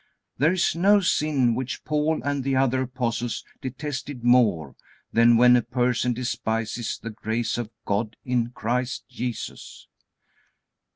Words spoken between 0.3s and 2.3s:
There is no sin which Paul